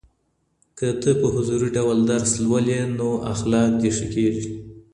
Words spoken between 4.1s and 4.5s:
کېږي.